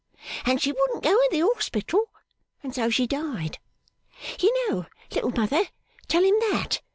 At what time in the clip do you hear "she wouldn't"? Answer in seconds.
0.59-1.03